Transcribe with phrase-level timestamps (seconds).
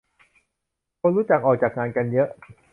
[1.01, 2.29] คนรู้จักออกจากงานกันเยอะ